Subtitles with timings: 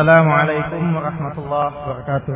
[0.00, 2.34] السلام عليكم ورحمة الله وبركاته.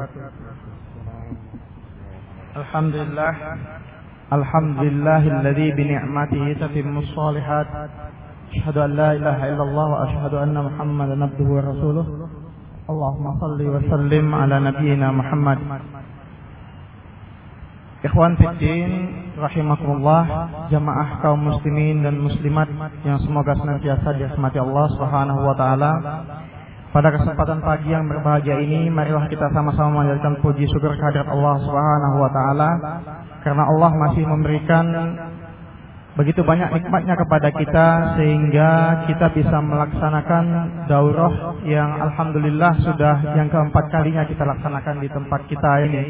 [2.60, 3.32] الحمد لله.
[4.32, 7.68] الحمد لله الذي بنعمته تتم الصالحات.
[8.52, 12.06] أشهد أن لا إله إلا الله وأشهد أن محمدا عبده ورسوله.
[12.92, 15.58] اللهم صل وسلم على نبينا محمد.
[18.04, 18.92] Ikhwan Fiddin
[19.40, 20.22] Rahimakumullah
[20.68, 22.68] Jamaah kaum muslimin dan muslimat
[23.00, 25.90] Yang semoga senantiasa dirahmati Allah Subhanahu wa ta'ala
[26.94, 32.16] Pada kesempatan pagi yang berbahagia ini Marilah kita sama-sama menjadikan puji syukur kehadirat Allah Subhanahu
[32.22, 32.70] wa ta'ala
[33.42, 34.86] Karena Allah masih memberikan
[36.14, 38.70] Begitu banyak nikmatnya kepada kita Sehingga
[39.10, 40.44] kita bisa melaksanakan
[40.86, 46.02] daurah Yang Alhamdulillah sudah yang keempat kalinya kita laksanakan di tempat kita ini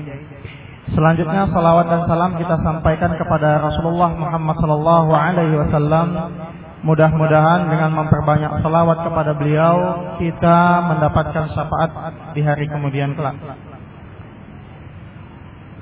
[0.93, 6.07] Selanjutnya salawat dan salam kita sampaikan kepada Rasulullah Muhammad sallallahu alaihi wasallam.
[6.85, 9.75] Mudah-mudahan dengan memperbanyak salawat kepada beliau
[10.21, 11.91] kita mendapatkan syafaat
[12.37, 13.41] di hari kemudian kelak.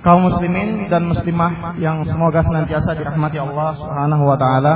[0.06, 4.74] Kaum muslimin dan muslimah yang semoga senantiasa dirahmati Allah Subhanahu wa taala.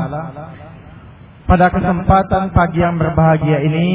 [1.46, 3.88] Pada kesempatan pagi yang berbahagia ini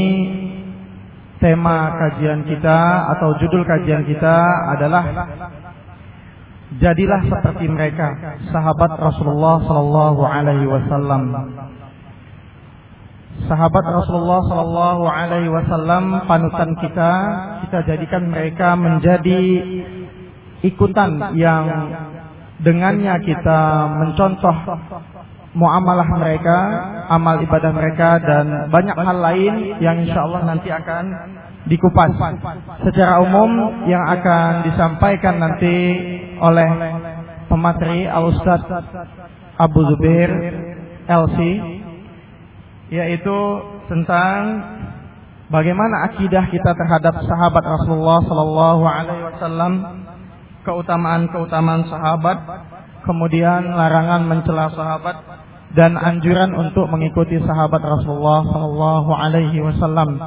[1.43, 4.35] tema kajian kita atau judul kajian kita
[4.71, 5.03] adalah
[6.79, 8.15] Jadilah seperti mereka,
[8.47, 11.51] sahabat Rasulullah sallallahu alaihi wasallam.
[13.49, 17.11] Sahabat Rasulullah sallallahu alaihi wasallam panutan kita,
[17.67, 19.41] kita jadikan mereka menjadi
[20.61, 21.65] ikutan yang
[22.61, 24.55] dengannya kita mencontoh
[25.57, 26.57] muamalah mereka,
[27.09, 29.53] amal ibadah mereka dan banyak hal lain
[29.83, 31.03] yang insya Allah nanti akan
[31.67, 32.09] dikupas
[32.85, 35.75] secara umum yang akan disampaikan nanti
[36.41, 36.69] oleh
[37.51, 38.61] pemateri Al Ustaz
[39.59, 40.31] Abu Zubair
[41.05, 41.37] LC
[42.91, 43.37] yaitu
[43.87, 44.39] tentang
[45.47, 49.73] bagaimana akidah kita terhadap sahabat Rasulullah sallallahu alaihi wasallam
[50.67, 52.37] keutamaan-keutamaan sahabat
[53.07, 55.15] kemudian larangan mencela sahabat
[55.71, 60.19] dan anjuran untuk mengikuti sahabat Rasulullah sallallahu alaihi wasallam.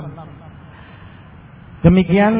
[1.84, 2.34] Demikian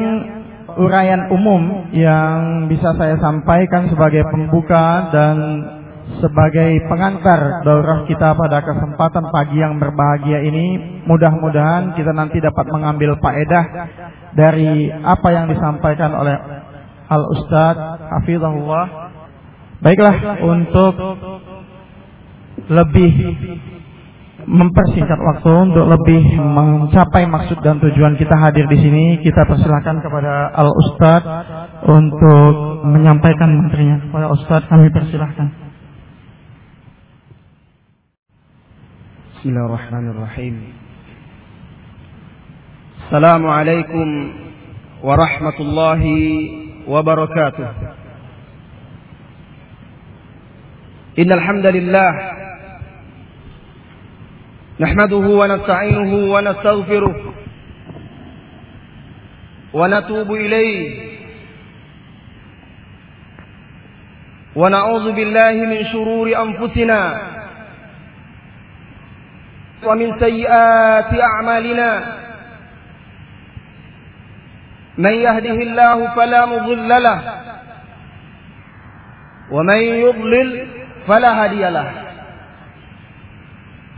[0.81, 5.35] uraian umum yang bisa saya sampaikan sebagai pembuka dan
[6.21, 13.17] sebagai pengantar daurah kita pada kesempatan pagi yang berbahagia ini mudah-mudahan kita nanti dapat mengambil
[13.17, 13.65] faedah
[14.37, 16.37] dari apa yang disampaikan oleh
[17.09, 17.75] Al Ustaz
[18.21, 18.85] Hafizahullah
[19.81, 20.93] baiklah untuk
[22.69, 23.11] lebih
[24.45, 30.53] mempersingkat waktu untuk lebih mencapai maksud dan tujuan kita hadir di sini, kita persilahkan kepada
[30.53, 31.21] Al Ustad
[31.89, 34.05] untuk menyampaikan materinya.
[34.05, 35.64] Kepada Ustad kami persilahkan.
[39.45, 40.73] بسم الله الرحمن الرحيم.
[42.97, 44.07] السلام عليكم
[45.03, 46.03] ورحمة الله
[46.87, 47.69] وبركاته.
[51.19, 52.11] إن الحمد لله
[54.79, 57.33] نحمده ونستعينه ونستغفره
[59.73, 60.81] ونتوب إليه
[64.55, 67.34] ونعوذ بالله من شرور أنفسنا
[69.87, 72.17] ومن سيئات أعمالنا.
[74.97, 77.21] من يهده الله فلا مضل له.
[79.51, 80.67] ومن يضلل
[81.07, 81.91] فلا هادي له.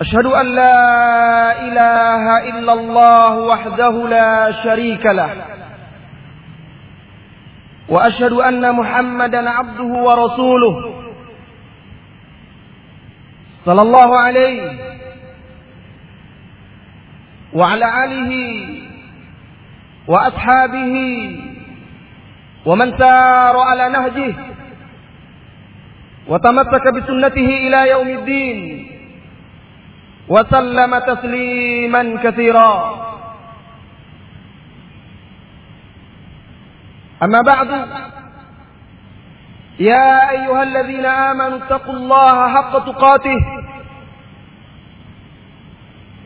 [0.02, 0.80] أشهد أن لا
[1.62, 5.30] إله إلا الله وحده لا شريك له.
[7.90, 10.94] وأشهد أن محمدا عبده ورسوله.
[13.66, 14.87] صلى الله عليه
[17.54, 18.32] وعلى آله
[20.08, 20.96] وأصحابه
[22.66, 24.34] ومن سار على نهجه
[26.28, 28.88] وتمسك بسنته إلى يوم الدين
[30.30, 32.74] وسلم تسليما كثيرا.
[37.24, 37.70] أما بعد
[39.80, 43.57] يا أيها الذين آمنوا اتقوا الله حق تقاته.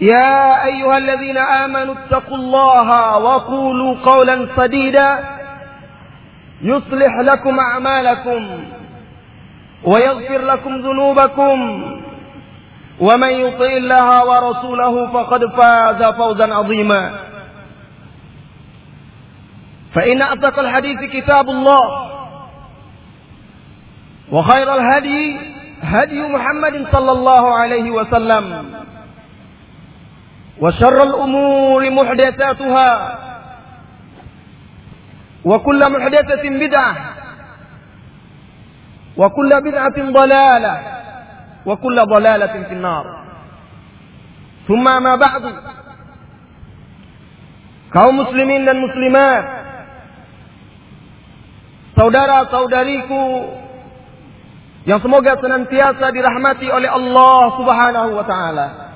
[0.00, 5.18] يا أيها الذين آمنوا اتقوا الله وقولوا قولا سديدا
[6.62, 8.60] يصلح لكم أعمالكم
[9.84, 11.58] ويغفر لكم ذنوبكم
[13.00, 17.10] ومن يطع الله ورسوله فقد فاز فوزا عظيما.
[19.94, 22.10] فإن أصدق الحديث كتاب الله
[24.32, 25.36] وخير الهدي
[25.82, 28.77] هدي محمد صلى الله عليه وسلم.
[30.60, 33.18] وشر الأمور محدثاتها
[35.44, 36.94] وكل محدثة بدعة
[39.16, 40.74] وكل بدعة ضلالة
[41.66, 43.04] وكل ضلالة في النار
[44.68, 45.42] ثم ما بعد
[47.88, 49.44] kaum muslimin dan muslimat
[51.96, 53.24] saudara-saudariku
[54.84, 58.87] yang semoga senantiasa dirahmati oleh Allah Subhanahu wa taala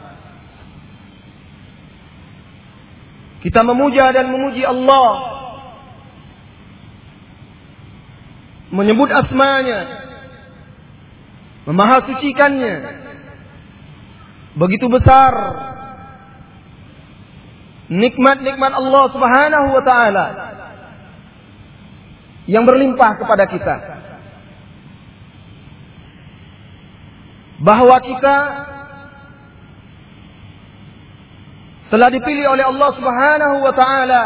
[3.42, 5.10] Kita memuja dan memuji Allah.
[8.70, 9.80] Menyebut asmanya.
[11.66, 12.74] Memahasucikannya.
[14.54, 15.34] Begitu besar.
[17.90, 20.26] Nikmat-nikmat Allah subhanahu wa ta'ala.
[22.46, 23.76] Yang berlimpah kepada kita.
[27.62, 28.36] Bahwa kita
[31.92, 34.24] telah dipilih oleh Allah Subhanahu wa taala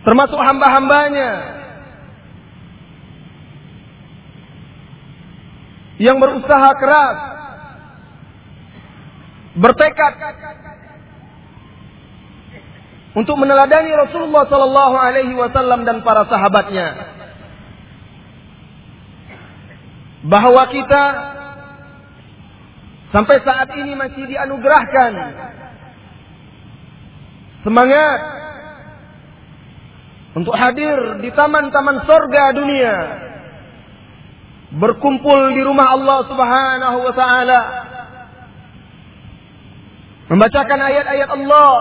[0.00, 1.30] termasuk hamba-hambanya.
[5.96, 7.18] Yang berusaha keras
[9.56, 10.12] bertekad
[13.16, 17.16] untuk meneladani Rasulullah sallallahu alaihi wasallam dan para sahabatnya
[20.28, 21.04] bahwa kita
[23.14, 25.12] Sampai saat ini masih dianugerahkan
[27.62, 28.20] semangat
[30.34, 32.96] untuk hadir di taman-taman sorga dunia.
[34.76, 37.60] Berkumpul di rumah Allah subhanahu wa ta'ala.
[40.26, 41.74] Membacakan ayat-ayat Allah.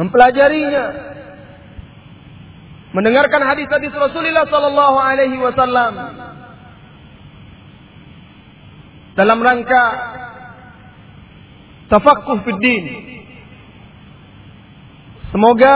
[0.00, 0.86] Mempelajarinya.
[2.96, 5.92] Mendengarkan hadis-hadis Rasulullah sallallahu alaihi wasallam
[9.12, 9.84] dalam rangka
[11.92, 12.84] tafakuh fiddin.
[15.32, 15.74] Semoga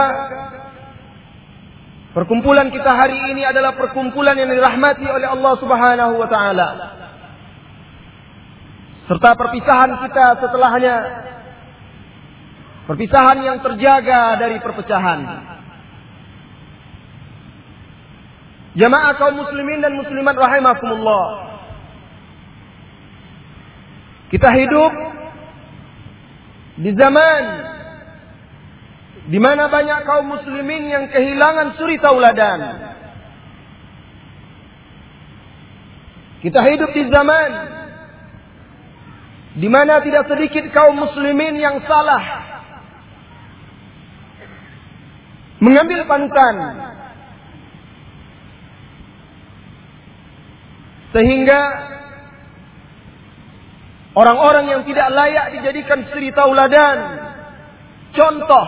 [2.13, 6.69] perkumpulan kita hari ini adalah perkumpulan yang dirahmati oleh Allah Subhanahu wa taala.
[9.07, 10.95] Serta perpisahan kita setelahnya
[12.89, 15.19] perpisahan yang terjaga dari perpecahan.
[18.77, 21.46] Jamaah kaum muslimin dan muslimat rahimakumullah.
[24.27, 24.93] Kita hidup
[26.77, 27.43] di zaman
[29.27, 32.59] di mana banyak kaum muslimin yang kehilangan suri tauladan.
[36.43, 37.49] Kita hidup di zaman
[39.57, 42.23] di mana tidak sedikit kaum muslimin yang salah
[45.57, 46.55] mengambil panutan
[51.09, 51.61] sehingga
[54.17, 57.21] Orang-orang yang tidak layak dijadikan suri tauladan,
[58.17, 58.65] contoh,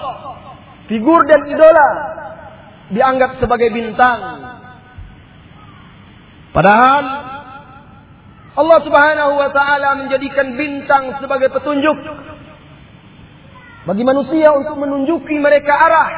[0.85, 1.89] figur dan idola
[2.93, 4.45] dianggap sebagai bintang.
[6.53, 7.05] Padahal
[8.61, 11.97] Allah Subhanahu wa taala menjadikan bintang sebagai petunjuk
[13.89, 16.09] bagi manusia untuk menunjuki mereka arah.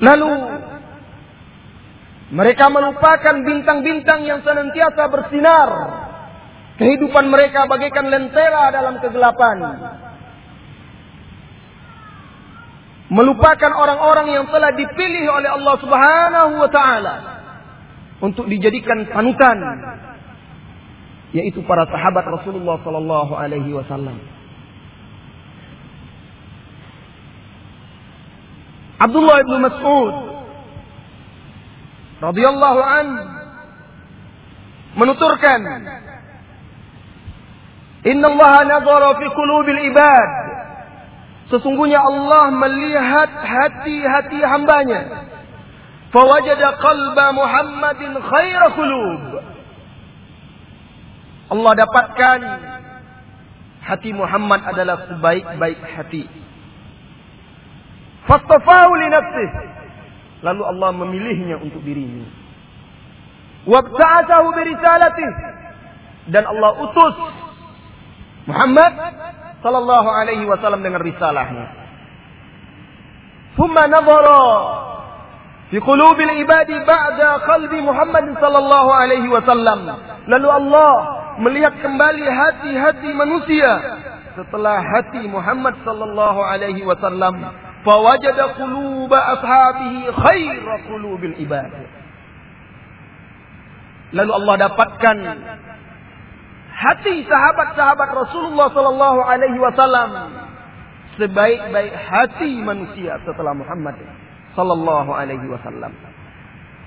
[0.00, 0.30] Lalu
[2.34, 5.70] mereka melupakan bintang-bintang yang senantiasa bersinar.
[6.74, 9.56] Kehidupan mereka bagaikan lentera dalam kegelapan.
[13.06, 17.14] Melupakan orang-orang yang telah dipilih oleh Allah Subhanahu wa taala
[18.18, 19.54] untuk dijadikan panutan
[21.30, 24.18] yaitu para sahabat Rasulullah sallallahu alaihi wasallam.
[28.98, 30.33] Abdullah bin Mas'ud
[32.30, 33.06] radhiyallahu an.
[34.94, 35.60] Menuturkan.
[38.04, 40.30] Inna Allah nazara fi qulubil ibad.
[41.50, 45.28] Sesungguhnya Allah melihat hati-hati hambanya.
[46.14, 49.22] Fawajada qalba Muhammadin khaira qulub.
[51.52, 52.38] Allah dapatkan
[53.84, 56.24] hati Muhammad adalah sebaik-baik hati.
[58.24, 59.83] Fastafahu li nafsihi
[60.44, 62.28] Lalu Allah memilihnya untuk dirinya.
[63.64, 65.30] Wabta'atahu birisalatih.
[66.28, 67.16] Dan Allah utus
[68.44, 68.92] Muhammad
[69.64, 71.64] sallallahu alaihi wasallam dengan risalahnya.
[73.56, 74.44] Thumma nadhara
[75.72, 79.88] fi qulubil ibadi ba'da qalbi Muhammad sallallahu alaihi wasallam.
[80.28, 80.92] Lalu Allah
[81.40, 83.70] melihat kembali hati-hati manusia
[84.36, 91.70] setelah hati Muhammad sallallahu alaihi wasallam fawajada quluba ashabihi khaira qulubil ibad.
[94.14, 95.16] Lalu Allah dapatkan
[96.74, 100.10] hati sahabat-sahabat Rasulullah sallallahu alaihi wasallam
[101.20, 103.94] sebaik-baik hati manusia setelah Muhammad
[104.56, 105.92] sallallahu alaihi wasallam.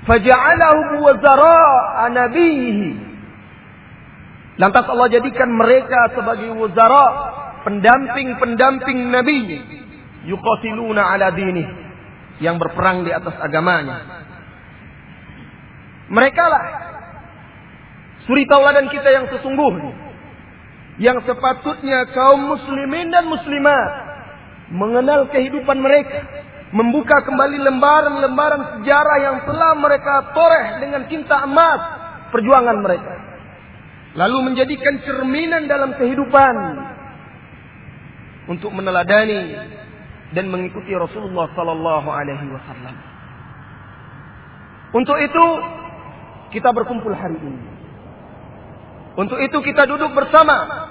[0.07, 3.07] Faja'alahu wazara nabihi.
[4.57, 7.07] Lantas Allah jadikan mereka sebagai wazara,
[7.67, 9.39] pendamping-pendamping Nabi
[10.27, 11.63] yuqatiluna ala dini
[12.43, 14.27] yang berperang di atas agamanya.
[16.07, 16.65] Mereka lah
[18.27, 20.05] suri tauladan kita yang sesungguhnya.
[20.97, 23.91] Yang sepatutnya kaum muslimin dan muslimat
[24.73, 26.25] mengenal kehidupan mereka.
[26.67, 31.79] Membuka kembali lembaran-lembaran sejarah yang telah mereka toreh dengan cinta emas
[32.35, 33.13] perjuangan mereka.
[34.19, 36.55] Lalu menjadikan cerminan dalam kehidupan
[38.51, 39.55] untuk meneladani
[40.35, 42.95] dan mengikuti Rasulullah sallallahu alaihi wasallam.
[44.91, 45.45] Untuk itu
[46.51, 47.63] kita berkumpul hari ini.
[49.15, 50.87] Untuk itu kita duduk bersama.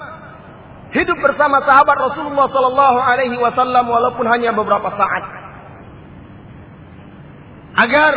[0.87, 5.23] Hidup bersama sahabat Rasulullah sallallahu alaihi wasallam walaupun hanya beberapa saat.
[7.77, 8.13] Agar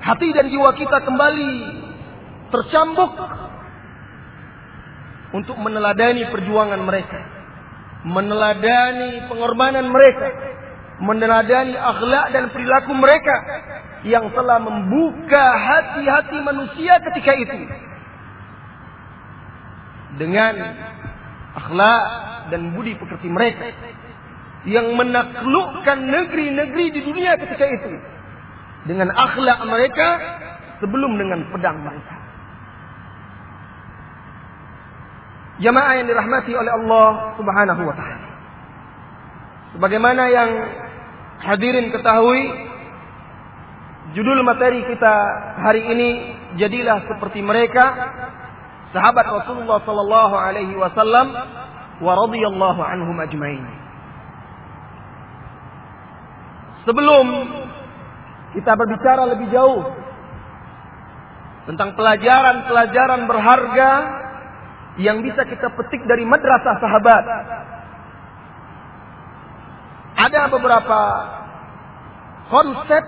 [0.00, 1.52] hati dan jiwa kita kembali
[2.48, 3.12] tercambuk
[5.36, 7.37] untuk meneladani perjuangan mereka
[8.06, 10.28] meneladani pengorbanan mereka,
[11.02, 13.36] meneladani akhlak dan perilaku mereka
[14.06, 17.58] yang telah membuka hati-hati manusia ketika itu
[20.18, 20.54] dengan
[21.58, 22.02] akhlak
[22.54, 23.74] dan budi pekerti mereka
[24.66, 27.90] yang menaklukkan negeri-negeri di dunia ketika itu
[28.86, 30.08] dengan akhlak mereka
[30.82, 32.17] sebelum dengan pedang mereka.
[35.58, 38.28] Jamaah yang dirahmati oleh Allah Subhanahu wa taala.
[39.74, 40.50] Sebagaimana yang
[41.42, 42.46] hadirin ketahui,
[44.14, 45.14] judul materi kita
[45.58, 46.10] hari ini
[46.62, 47.84] jadilah seperti mereka
[48.94, 51.34] sahabat Rasulullah sallallahu alaihi wasallam
[52.00, 53.66] wa radhiyallahu anhum ajmain.
[56.86, 57.26] Sebelum
[58.56, 59.84] kita berbicara lebih jauh
[61.68, 63.90] tentang pelajaran-pelajaran berharga
[64.98, 67.24] yang bisa kita petik dari madrasah sahabat.
[70.18, 71.00] Ada beberapa
[72.50, 73.04] konsep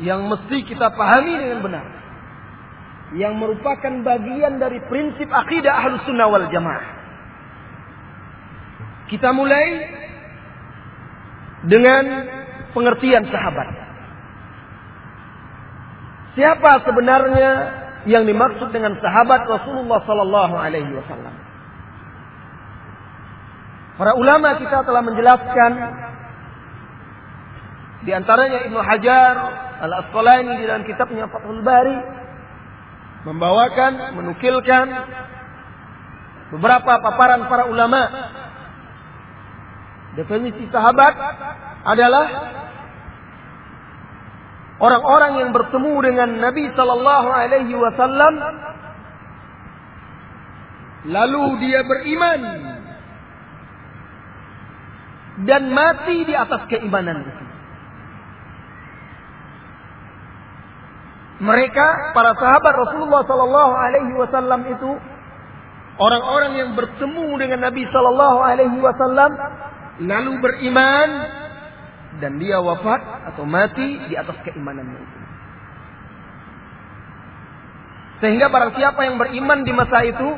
[0.00, 1.86] yang mesti kita pahami dengan benar.
[3.14, 6.88] Yang merupakan bagian dari prinsip akidah ahlus sunnah wal jamaah.
[9.06, 9.66] Kita mulai
[11.68, 12.04] dengan
[12.74, 13.68] pengertian sahabat.
[16.34, 17.50] Siapa sebenarnya
[18.04, 21.34] yang dimaksud dengan sahabat Rasulullah sallallahu alaihi wasallam.
[23.96, 25.72] Para ulama kita telah menjelaskan
[28.04, 29.34] di antaranya Ibnu Hajar
[29.80, 31.96] Al-Asqalani di dalam kitabnya Fathul Bari
[33.24, 34.86] membawakan menukilkan
[36.54, 38.06] beberapa paparan para ulama
[40.14, 41.12] definisi sahabat
[41.82, 42.26] adalah
[44.80, 48.34] orang-orang yang bertemu dengan Nabi Sallallahu Alaihi Wasallam,
[51.06, 52.40] lalu dia beriman
[55.44, 57.44] dan mati di atas keimanan itu.
[61.36, 64.90] Mereka para sahabat Rasulullah Sallallahu Alaihi Wasallam itu
[66.00, 69.30] orang-orang yang bertemu dengan Nabi Sallallahu Alaihi Wasallam
[70.00, 71.08] lalu beriman
[72.20, 73.00] dan dia wafat
[73.32, 75.18] atau mati di atas keimanannya itu.
[78.16, 80.28] Sehingga barang siapa yang beriman di masa itu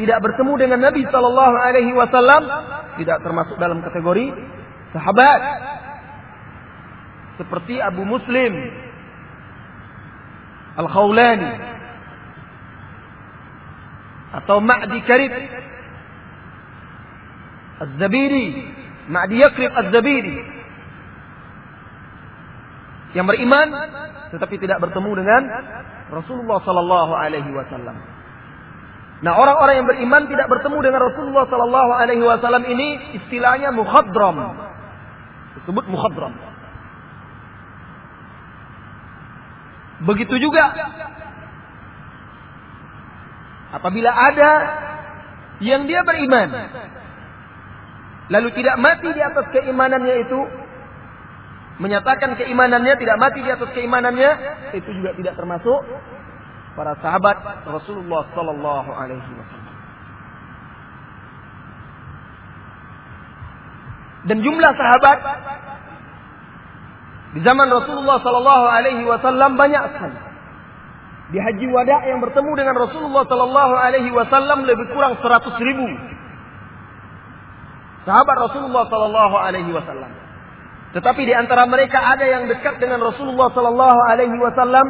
[0.00, 2.42] tidak bertemu dengan Nabi Shallallahu Alaihi Wasallam
[2.96, 4.32] tidak termasuk dalam kategori
[4.96, 5.40] sahabat
[7.36, 8.52] seperti Abu Muslim
[10.78, 11.52] Al Khawlani
[14.28, 15.34] atau Ma'di Karib
[17.78, 18.48] Az-Zabiri
[19.08, 20.57] Ma'di Yakrib Az-Zabiri
[23.16, 23.68] yang beriman
[24.28, 25.42] tetapi tidak bertemu dengan
[26.12, 27.96] Rasulullah sallallahu alaihi wasallam.
[29.18, 34.36] Nah, orang-orang yang beriman tidak bertemu dengan Rasulullah sallallahu alaihi wasallam ini istilahnya mukhadram.
[35.58, 36.36] Disebut mukhadram.
[39.98, 40.70] Begitu juga
[43.74, 44.50] apabila ada
[45.58, 46.48] yang dia beriman
[48.30, 50.40] lalu tidak mati di atas keimanannya itu
[51.78, 54.30] menyatakan keimanannya tidak mati di atas keimanannya
[54.74, 55.80] itu juga tidak termasuk
[56.74, 59.76] para sahabat Rasulullah sallallahu alaihi wasallam.
[64.26, 65.18] Dan jumlah sahabat
[67.38, 70.18] di zaman Rasulullah sallallahu alaihi wasallam banyak sekali.
[71.28, 75.88] Di haji wada yang bertemu dengan Rasulullah sallallahu alaihi wasallam lebih kurang 100 ribu
[78.08, 80.27] sahabat Rasulullah sallallahu alaihi wasallam.
[80.88, 84.86] Tetapi di antara mereka ada yang dekat dengan Rasulullah sallallahu alaihi wasallam,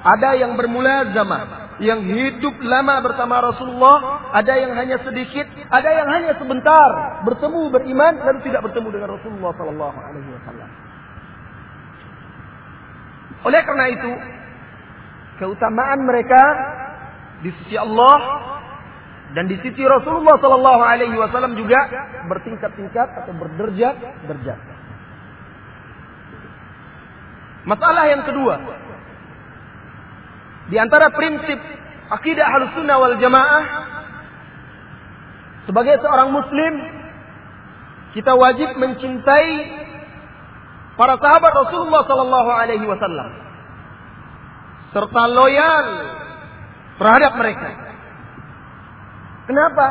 [0.00, 6.08] ada yang bermula zaman, yang hidup lama bersama Rasulullah, ada yang hanya sedikit, ada yang
[6.08, 10.70] hanya sebentar bertemu beriman dan tidak bertemu dengan Rasulullah sallallahu alaihi wasallam.
[13.42, 14.10] Oleh karena itu,
[15.36, 16.42] keutamaan mereka
[17.42, 18.18] di sisi Allah
[19.34, 21.80] dan di sisi Rasulullah Sallallahu Alaihi Wasallam juga
[22.28, 23.96] bertingkat-tingkat atau berderjat
[24.28, 24.60] derjat.
[27.62, 28.58] Masalah yang kedua,
[30.66, 31.58] di antara prinsip
[32.10, 33.64] akidah Ahlussunnah wal Jamaah
[35.70, 36.74] sebagai seorang muslim
[38.18, 39.52] kita wajib mencintai
[40.98, 43.30] para sahabat Rasulullah sallallahu alaihi wasallam
[44.92, 45.86] serta loyal
[47.00, 47.68] terhadap mereka.
[49.48, 49.86] Kenapa?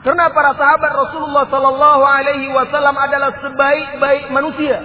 [0.00, 4.80] Karena para sahabat Rasulullah Sallallahu Alaihi Wasallam adalah sebaik-baik manusia,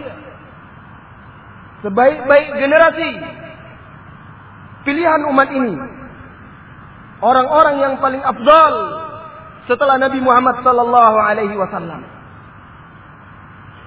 [1.84, 3.10] sebaik-baik generasi
[4.86, 5.75] pilihan umat ini.
[7.20, 8.74] Orang-orang yang paling afdal
[9.65, 12.05] setelah Nabi Muhammad Sallallahu Alaihi Wasallam.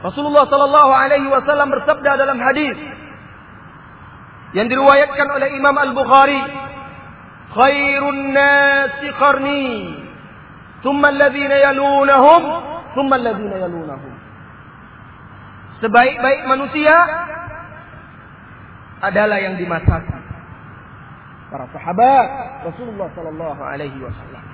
[0.02, 2.78] Rasulullah Sallallahu Alaihi Wasallam bersabda dalam hadis
[4.56, 6.40] yang diriwayatkan oleh Imam Al Bukhari
[7.52, 9.68] khairun nasi qarni
[10.80, 12.42] thumma alladhina yalunahum
[12.96, 14.12] thumma alladhina yalunahum
[15.84, 16.94] sebaik-baik manusia
[19.02, 20.22] adalah yang dimasakan.
[21.48, 22.28] Para sahabat
[22.68, 24.44] Rasulullah sallallahu alaihi wasallam.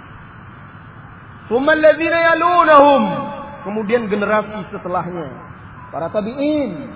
[1.51, 3.03] Alladhina yalunahum.
[3.65, 5.29] Kemudian generasi setelahnya.
[5.91, 6.95] Para tabi'in.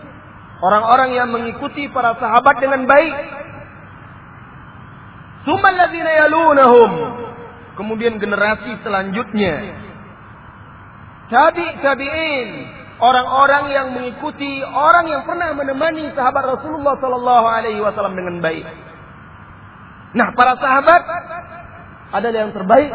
[0.58, 3.14] Orang-orang yang mengikuti para sahabat dengan baik.
[5.46, 6.92] Tsumma yalunahum.
[7.78, 9.86] Kemudian generasi selanjutnya.
[11.28, 12.48] Tabi tabi'in,
[12.98, 18.66] orang-orang yang mengikuti orang yang pernah menemani sahabat Rasulullah sallallahu alaihi wasallam dengan baik.
[20.18, 21.02] Nah, para sahabat
[22.16, 22.90] adalah yang terbaik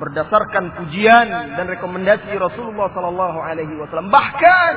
[0.00, 1.26] berdasarkan pujian
[1.58, 4.08] dan rekomendasi Rasulullah sallallahu alaihi wasallam.
[4.08, 4.74] Bahkan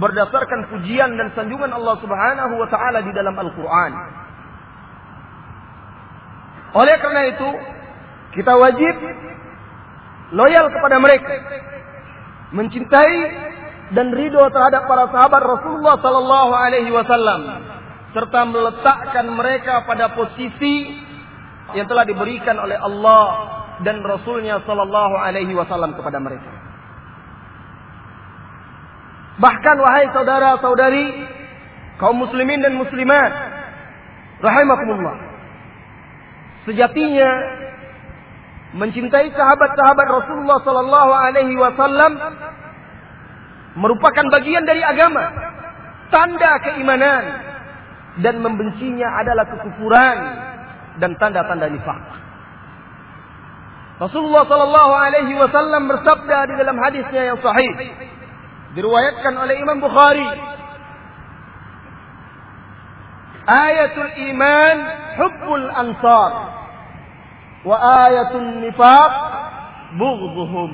[0.00, 3.92] berdasarkan pujian dan sanjungan Allah Subhanahu wa taala di dalam Al-Qur'an.
[6.72, 7.48] Oleh karena itu,
[8.40, 8.94] kita wajib
[10.32, 11.32] loyal kepada mereka.
[12.52, 13.16] Mencintai
[13.92, 17.40] dan ridho terhadap para sahabat Rasulullah sallallahu alaihi wasallam
[18.12, 21.00] serta meletakkan mereka pada posisi
[21.72, 23.24] yang telah diberikan oleh Allah
[23.80, 26.52] dan Rasulnya sallallahu alaihi wasallam kepada mereka.
[29.40, 31.06] Bahkan wahai saudara-saudari
[31.96, 33.32] kaum muslimin dan muslimat
[34.44, 35.32] rahimakumullah
[36.62, 37.30] Sejatinya
[38.72, 42.12] mencintai sahabat-sahabat Rasulullah sallallahu alaihi wasallam
[43.76, 45.28] merupakan bagian dari agama,
[46.12, 47.24] tanda keimanan
[48.20, 50.16] dan membencinya adalah kekufuran
[51.00, 52.00] dan tanda-tanda nifak.
[54.00, 57.72] Rasulullah sallallahu alaihi wasallam bersabda di dalam hadisnya yang sahih
[58.72, 60.26] diriwayatkan oleh Imam Bukhari
[63.42, 64.76] Ayatul iman
[65.18, 66.30] hubbul ansar
[67.62, 67.76] wa
[68.08, 69.12] ayatul nifaq
[69.98, 70.70] bughdhuhum.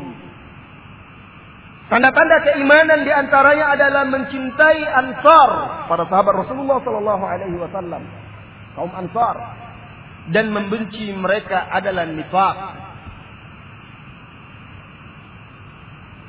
[1.88, 5.50] Tanda-tanda keimanan di antaranya adalah mencintai ansar
[5.88, 8.04] para sahabat Rasulullah Sallallahu Alaihi Wasallam
[8.76, 9.36] kaum ansar
[10.28, 12.58] dan membenci mereka adalah nifaq.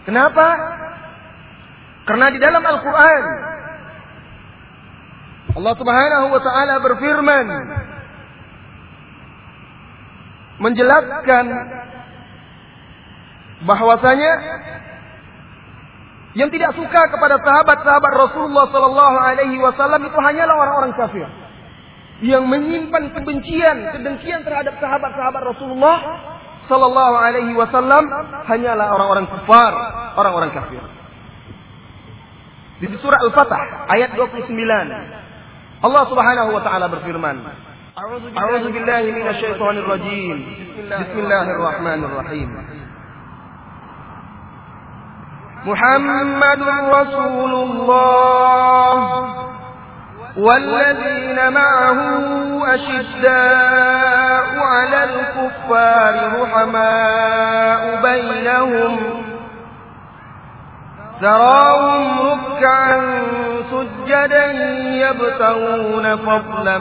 [0.08, 0.48] Kenapa?
[2.08, 3.24] Karena di dalam Al-Quran
[5.60, 7.46] Allah Subhanahu wa taala berfirman
[10.60, 11.46] menjelaskan
[13.64, 14.32] bahwasanya
[16.38, 21.28] yang tidak suka kepada sahabat-sahabat Rasulullah sallallahu alaihi wasallam itu hanyalah orang-orang kafir
[22.20, 25.98] yang menyimpan kebencian, kedengkian terhadap sahabat-sahabat Rasulullah
[26.68, 28.04] sallallahu alaihi wasallam
[28.46, 29.74] hanyalah orang-orang kafir,
[30.20, 30.84] orang-orang kafir.
[32.80, 34.56] Di surah Al-Fatah ayat 29
[35.80, 37.36] Allah Subhanahu wa taala berfirman,
[37.98, 40.46] أعوذ بالله من الشيطان الرجيم.
[40.92, 42.50] بسم الله الرحمن الرحيم.
[45.66, 46.62] محمد
[46.94, 48.96] رسول الله
[50.38, 52.00] والذين معه
[52.76, 59.00] أشداء على الكفار رحماء بينهم.
[61.22, 63.00] تراهم ركعا
[63.72, 64.46] سجدا
[65.06, 66.78] يبتغون فضلا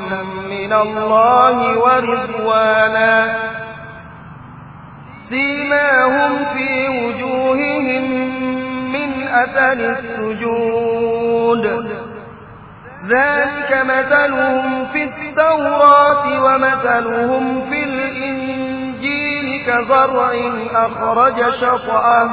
[0.51, 3.37] من الله ورضوانا.
[5.29, 8.05] سيماهم في وجوههم
[8.93, 11.65] من أثر السجود.
[13.09, 20.33] ذلك مثلهم في التوراة ومثلهم في الإنجيل كزرع
[20.75, 22.29] أخرج شطأه.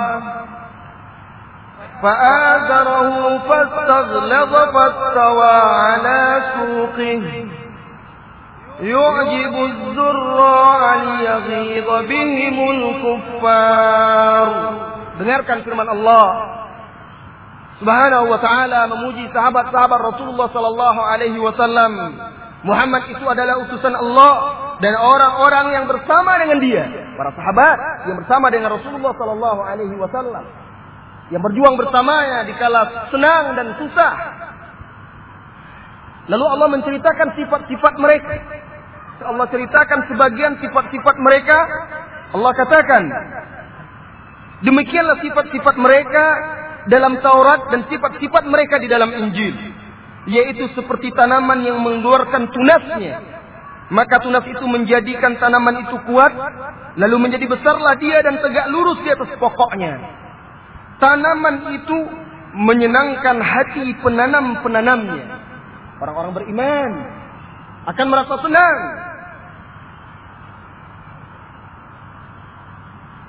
[2.02, 7.22] فآثره فاستغلظ فاستوى على سوقه
[8.80, 14.48] يعجب الزراع ليغيظ بهم الكفار
[15.20, 16.28] Dengarkan firman Allah
[17.80, 22.12] Subhanahu wa taala memuji sahabat-sahabat Rasulullah sallallahu alaihi wasallam.
[22.60, 24.32] Muhammad itu adalah utusan Allah
[24.84, 26.84] dan orang-orang yang bersama dengan dia,
[27.16, 30.44] para sahabat yang bersama dengan Rasulullah sallallahu alaihi wasallam.
[31.33, 34.13] Yang berjuang bersamanya di kala senang dan susah.
[36.29, 38.33] Lalu Allah menceritakan sifat-sifat mereka.
[39.25, 41.57] Allah ceritakan sebagian sifat-sifat mereka.
[42.33, 43.03] Allah katakan,
[44.65, 46.25] Demikianlah sifat-sifat mereka
[46.89, 49.53] dalam Taurat dan sifat-sifat mereka di dalam Injil.
[50.25, 53.21] Yaitu seperti tanaman yang mengeluarkan tunasnya.
[53.93, 56.33] Maka tunas itu menjadikan tanaman itu kuat.
[56.97, 60.24] Lalu menjadi besarlah dia dan tegak lurus di atas pokoknya.
[60.95, 61.97] Tanaman itu
[62.55, 65.25] menyenangkan hati penanam-penanamnya.
[65.99, 66.91] Orang-orang beriman
[67.85, 68.77] akan merasa senang.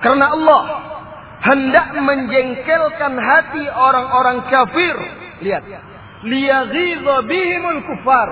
[0.07, 0.63] Karena Allah
[1.43, 4.97] hendak menjengkelkan hati orang-orang kafir.
[5.43, 5.63] Lihat.
[6.23, 8.29] Liyaghidha bihimul kufar.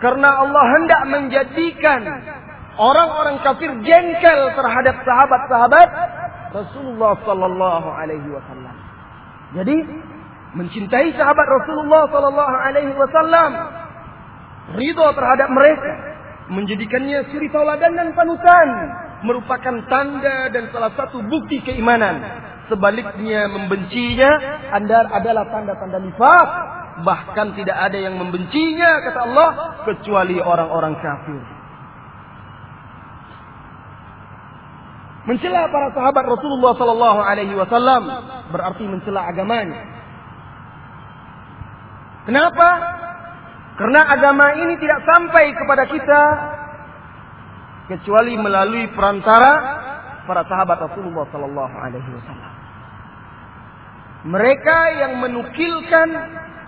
[0.00, 2.00] Karena Allah hendak menjadikan
[2.80, 5.88] orang-orang kafir jengkel terhadap sahabat-sahabat
[6.54, 8.76] Rasulullah sallallahu alaihi wasallam.
[9.58, 9.76] Jadi
[10.54, 13.50] mencintai sahabat Rasulullah sallallahu alaihi wasallam
[14.78, 15.92] ridho terhadap mereka
[16.54, 18.68] menjadikannya suri tauladan dan panutan
[19.24, 22.22] merupakan tanda dan salah satu bukti keimanan.
[22.68, 24.30] Sebaliknya membencinya
[24.72, 26.48] anda adalah tanda-tanda nifak.
[26.94, 29.50] Bahkan tidak ada yang membencinya kata Allah
[29.82, 31.53] kecuali orang-orang kafir.
[35.24, 38.02] Mencela para sahabat Rasulullah sallallahu alaihi wasallam
[38.52, 39.80] berarti mencela agamanya.
[42.28, 42.68] Kenapa?
[43.80, 46.22] Karena agama ini tidak sampai kepada kita
[47.88, 49.52] kecuali melalui perantara
[50.28, 52.52] para sahabat Rasulullah sallallahu alaihi wasallam.
[54.28, 56.08] Mereka yang menukilkan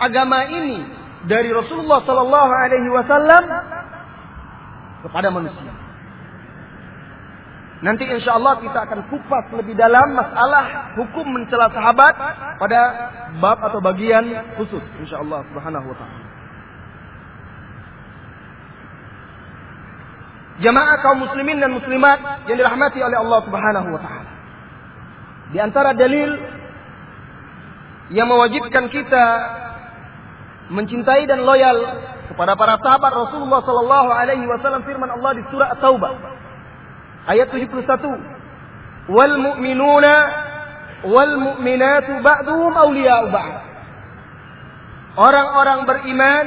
[0.00, 0.80] agama ini
[1.28, 3.44] dari Rasulullah sallallahu alaihi wasallam
[5.04, 5.72] kepada manusia.
[7.84, 12.14] Nanti insya Allah kita akan kupas lebih dalam masalah hukum mencela sahabat
[12.56, 12.80] pada
[13.36, 14.24] bab atau bagian
[14.56, 16.26] khusus insya Allah subhanahu wa ta'ala.
[20.60, 24.30] jamaah kaum muslimin dan muslimat yang dirahmati oleh Allah Subhanahu wa taala.
[25.52, 26.30] Di antara dalil
[28.10, 29.24] yang mewajibkan kita
[30.72, 31.78] mencintai dan loyal
[32.32, 36.12] kepada para sahabat Rasulullah sallallahu alaihi wasallam firman Allah di surah At-Taubah
[37.26, 40.14] ayat 71 wal mu'minuna
[41.06, 43.66] wal mu'minatu ba'duhum awliya'u ba'd
[45.16, 46.46] Orang-orang beriman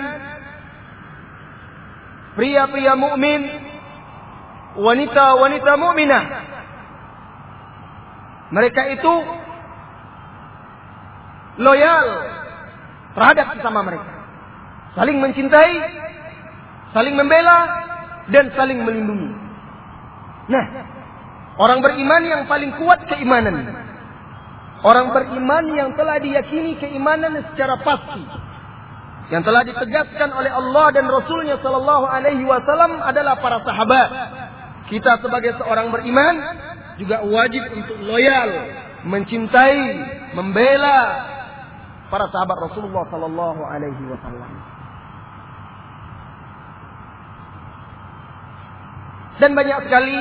[2.38, 3.50] pria-pria mukmin
[4.78, 6.26] wanita-wanita mukminah.
[8.54, 9.13] Mereka itu
[11.58, 12.06] loyal
[13.18, 14.10] terhadap sesama mereka.
[14.94, 15.76] Saling mencintai,
[16.94, 17.58] saling membela,
[18.30, 19.34] dan saling melindungi.
[20.49, 20.65] Nah,
[21.62, 23.69] orang beriman yang paling kuat keimanan.
[24.81, 28.23] Orang beriman yang telah diyakini keimanan secara pasti.
[29.29, 34.09] Yang telah ditegaskan oleh Allah dan Rasulnya Sallallahu Alaihi Wasallam adalah para sahabat.
[34.89, 36.35] Kita sebagai seorang beriman
[36.97, 38.49] juga wajib untuk loyal,
[39.05, 39.81] mencintai,
[40.33, 40.99] membela
[42.09, 44.49] para sahabat Rasulullah sallallahu alaihi wasallam.
[49.39, 50.17] Dan banyak sekali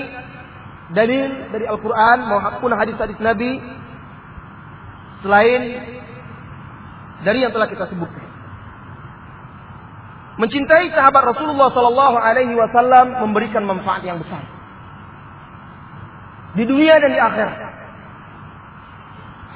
[0.95, 3.61] dalil dari Al-Qur'an maupun hadis-hadis Nabi
[5.21, 5.63] selain
[7.27, 8.27] dari yang telah kita sebutkan.
[10.39, 14.47] Mencintai sahabat Rasulullah Sallallahu Alaihi Wasallam memberikan manfaat yang besar
[16.55, 17.59] di dunia dan di akhirat.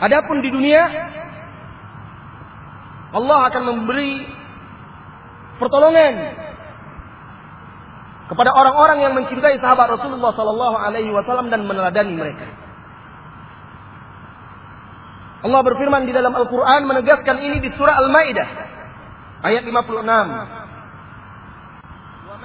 [0.03, 0.83] Adapun di dunia,
[3.15, 4.27] Allah akan memberi
[5.63, 6.15] pertolongan
[8.32, 12.44] kepada orang-orang yang mencintai sahabat Rasulullah Sallallahu Alaihi Wasallam dan meneladani mereka.
[15.48, 18.48] Allah berfirman di dalam Al-Quran menegaskan ini di surah Al-Maidah
[19.48, 20.68] ayat 56.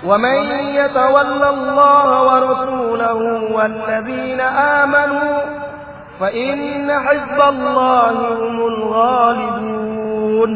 [0.03, 0.39] ومن
[0.75, 3.19] يتول الله ورسوله
[3.55, 4.41] والذين
[4.83, 5.35] آمنوا
[6.19, 10.53] فإن حزب الله هم الغالبون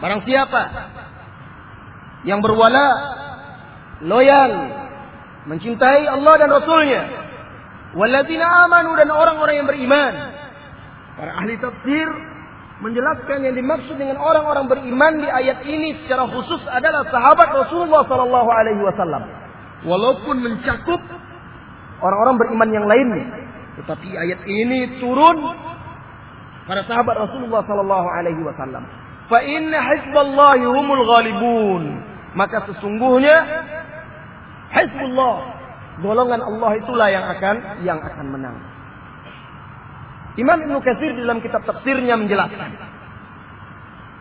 [0.00, 0.62] Barang siapa
[2.24, 3.13] yang berwala,
[4.03, 4.51] loyal,
[5.47, 7.01] mencintai Allah dan Rasulnya,
[7.95, 10.13] walladzina amanu dan orang-orang yang beriman.
[11.15, 12.07] Para ahli tafsir
[12.83, 18.49] menjelaskan yang dimaksud dengan orang-orang beriman di ayat ini secara khusus adalah sahabat Rasulullah Sallallahu
[18.51, 19.23] Alaihi Wasallam.
[19.87, 20.99] Walaupun mencakup
[22.03, 23.25] orang-orang beriman yang lainnya,
[23.79, 25.39] tetapi ayat ini turun
[26.67, 28.83] pada sahabat Rasulullah Sallallahu Alaihi Wasallam.
[29.31, 29.79] Fa inna
[30.67, 31.83] humul ghalibun.
[32.35, 33.35] Maka sesungguhnya
[34.73, 35.35] hizbullah
[36.01, 37.55] golongan Allah itulah yang akan
[37.87, 38.57] yang akan menang.
[40.35, 42.75] Imam Ibn Katsir dalam kitab tafsirnya menjelaskan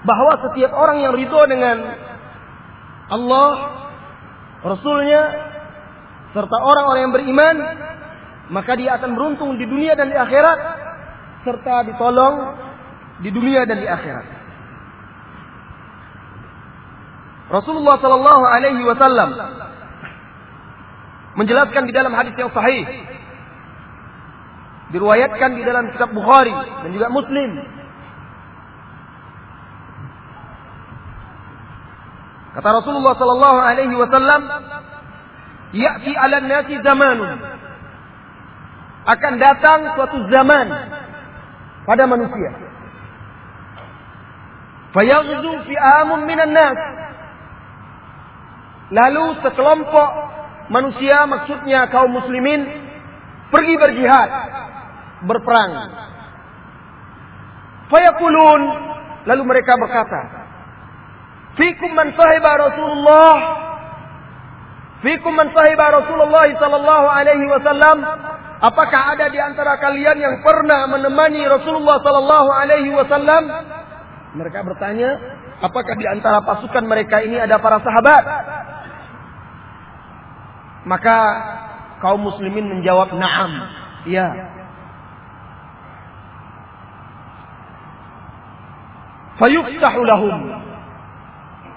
[0.06, 1.76] bahwa setiap orang yang ridho dengan
[3.10, 3.50] Allah,
[4.62, 5.22] Rasulnya,
[6.32, 7.56] serta orang-orang yang beriman,
[8.54, 10.58] maka dia akan beruntung di dunia dan di akhirat,
[11.42, 12.36] serta ditolong
[13.26, 14.26] di dunia dan di akhirat.
[17.44, 19.28] Rasulullah Sallallahu Alaihi Wasallam
[21.34, 22.86] menjelaskan di dalam hadis yang sahih
[24.94, 27.50] Diriwayatkan di dalam kitab Bukhari dan juga Muslim.
[32.54, 34.42] Kata Rasulullah sallallahu alaihi wasallam,
[35.74, 37.42] "Ya'ti 'ala nasi zamanun."
[39.04, 40.70] Akan datang suatu zaman
[41.90, 42.54] pada manusia.
[44.94, 46.78] Fayaghzu fi'amun minan nas.
[48.94, 50.23] Lalu sekelompok
[50.72, 52.64] manusia maksudnya kaum muslimin
[53.48, 54.28] pergi berjihad
[55.24, 55.72] berperang.
[57.88, 58.60] Fayakulun
[59.28, 60.20] lalu mereka berkata,
[61.60, 63.36] "Fikum man sahiba Rasulullah
[65.04, 68.00] Fikum man sahiba Rasulullah sallallahu alaihi wasallam
[68.64, 73.44] Apakah ada di antara kalian yang pernah menemani Rasulullah sallallahu alaihi wasallam?
[74.40, 75.20] Mereka bertanya,
[75.60, 78.24] apakah di antara pasukan mereka ini ada para sahabat?
[80.84, 81.16] Maka
[82.04, 83.52] kaum muslimin menjawab, "Na'am."
[84.04, 84.28] Ya.
[89.34, 90.34] fayuftahu lahum.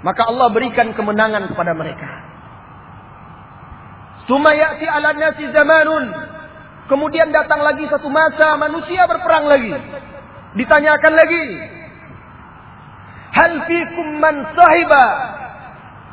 [0.06, 2.06] Maka Allah berikan kemenangan kepada mereka.
[4.30, 6.14] Suma ya'ti 'ala nasi zamanun.
[6.88, 9.74] Kemudian datang lagi satu masa manusia berperang lagi.
[10.54, 11.46] Ditanyakan lagi
[13.38, 15.06] hal fikum man sahiba?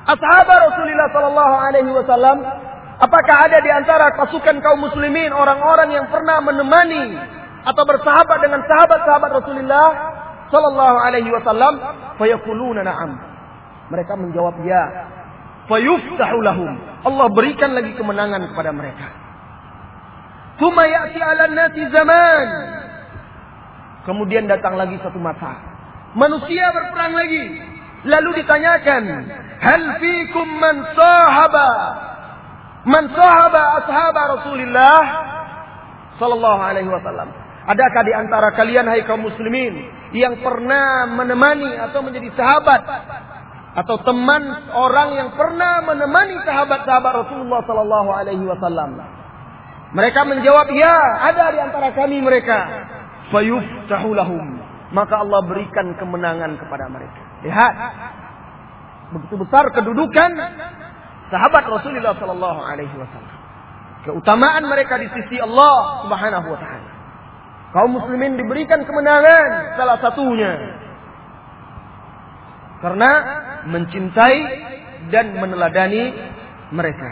[0.04, 2.38] Ashab Rasulullah sallallahu alaihi wasallam
[3.02, 7.18] apakah ada di antara pasukan kaum muslimin orang-orang yang pernah menemani
[7.64, 9.88] atau bersahabat dengan sahabat-sahabat Rasulullah
[10.52, 11.74] sallallahu alaihi wasallam
[12.20, 13.10] fayaquluna na'am.
[13.88, 14.84] Mereka menjawab ya.
[15.64, 16.72] Fayuftahu lahum.
[17.04, 19.08] Allah berikan lagi kemenangan kepada mereka.
[20.60, 22.46] Tsumma ya'ti 'ala nasi zaman.
[24.04, 25.56] Kemudian datang lagi satu masa.
[26.12, 27.44] Manusia berperang lagi.
[28.04, 29.02] Lalu ditanyakan,
[29.64, 31.70] "Hal fikum man sahaba?"
[32.84, 35.00] Man sahaba ashab Rasulullah
[36.20, 37.32] sallallahu alaihi wasallam.
[37.64, 42.84] Adakah di antara kalian hai kaum muslimin yang pernah menemani atau menjadi sahabat
[43.74, 49.00] atau teman orang yang pernah menemani sahabat-sahabat Rasulullah sallallahu alaihi wasallam?
[49.96, 52.68] Mereka menjawab, "Ya, ada di antara kami mereka."
[53.32, 54.60] Fayuftahu lahum.
[54.92, 57.20] Maka Allah berikan kemenangan kepada mereka.
[57.48, 57.74] Lihat.
[59.16, 60.30] Begitu besar kedudukan
[61.32, 63.36] sahabat Rasulullah sallallahu alaihi wasallam.
[64.04, 66.94] Keutamaan mereka di sisi Allah Subhanahu wa taala
[67.74, 70.52] kaum muslimin diberikan kemenangan salah satunya
[72.78, 73.10] karena
[73.66, 74.40] mencintai
[75.10, 76.14] dan meneladani
[76.70, 77.10] mereka.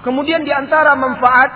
[0.00, 1.50] Kemudian di antara manfaat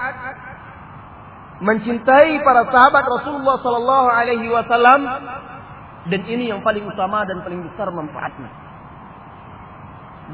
[1.64, 5.00] mencintai para sahabat Rasulullah sallallahu alaihi wasallam
[6.08, 8.48] dan ini yang paling utama dan paling besar manfaatnya.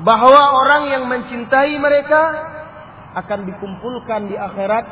[0.06, 2.22] Bahwa orang yang mencintai mereka
[3.14, 4.86] akan dikumpulkan di akhirat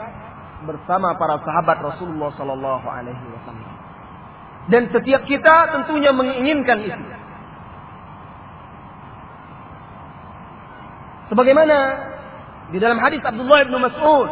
[0.62, 3.72] bersama para sahabat Rasulullah sallallahu alaihi wasallam.
[4.70, 7.02] Dan setiap kita tentunya menginginkan itu.
[11.34, 11.76] Sebagaimana
[12.70, 14.30] di dalam hadis Abdullah bin Mas'ud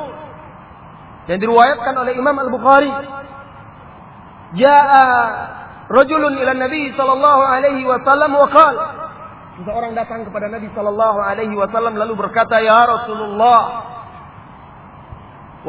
[1.27, 2.91] yang diriwayatkan oleh Imam Al-Bukhari.
[4.59, 5.07] Ja'a
[5.91, 8.87] rajulun ila Nabi sallallahu alaihi wasallam wa qala
[9.61, 13.61] Seseorang datang kepada Nabi sallallahu alaihi wasallam lalu berkata, "Ya Rasulullah,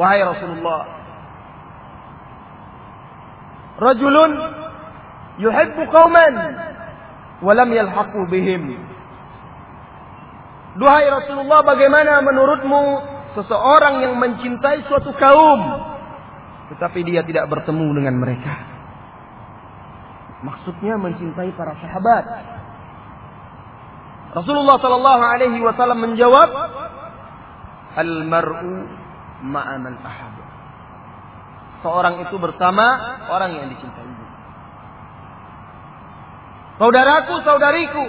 [0.00, 0.80] wahai Rasulullah,
[3.76, 4.32] rajulun
[5.44, 6.34] yuhibbu qauman
[7.44, 8.80] wa lam yalhaqu bihim."
[10.80, 12.82] Duhai Rasulullah, bagaimana menurutmu
[13.36, 15.60] seseorang yang mencintai suatu kaum
[16.72, 18.71] tetapi dia tidak bertemu dengan mereka?
[20.42, 22.24] Maksudnya mencintai para sahabat.
[24.32, 26.50] Rasulullah sallallahu alaihi wasallam menjawab,
[27.94, 28.74] "Al-mar'u
[29.46, 30.34] ma'a man ahab."
[31.86, 34.10] Seorang itu bersama orang yang dicintai.
[36.80, 38.06] Saudaraku, saudariku,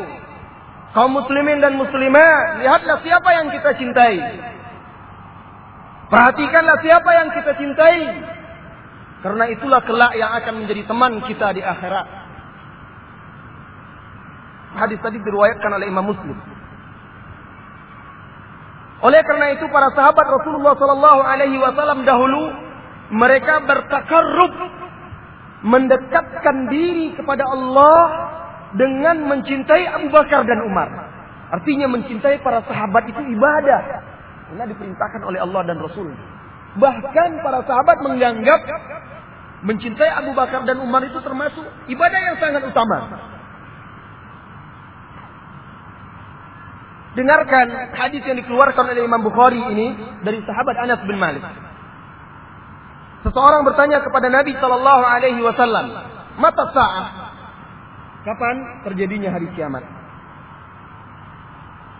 [0.97, 4.17] kaum muslimin dan muslimat, lihatlah siapa yang kita cintai.
[6.09, 7.99] Perhatikanlah siapa yang kita cintai.
[9.21, 12.22] Karena itulah kelak yang akan menjadi teman kita di akhirat.
[14.73, 16.37] Hadis tadi diriwayatkan oleh Imam Muslim.
[19.03, 22.55] Oleh karena itu para sahabat Rasulullah Sallallahu Alaihi Wasallam dahulu
[23.11, 24.53] mereka bertakarrub
[25.67, 27.99] mendekatkan diri kepada Allah
[28.79, 30.87] dengan mencintai Abu Bakar dan Umar.
[31.53, 33.81] Artinya mencintai para sahabat itu ibadah.
[34.49, 36.09] Karena diperintahkan oleh Allah dan Rasul.
[36.79, 38.59] Bahkan para sahabat menganggap
[39.61, 43.32] mencintai Abu Bakar dan Umar itu termasuk ibadah yang sangat utama.
[47.13, 49.93] Dengarkan hadis yang dikeluarkan oleh Imam Bukhari ini
[50.25, 51.45] dari sahabat Anas bin Malik.
[53.21, 55.93] Seseorang bertanya kepada Nabi Shallallahu Alaihi Wasallam,
[56.41, 57.07] mata sa'ah,
[58.25, 58.55] kapan
[58.89, 59.85] terjadinya hari kiamat?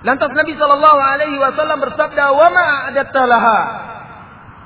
[0.04, 3.60] Lantas Nabi Shallallahu Alaihi Wasallam bersabda, wa ma'adattalaha.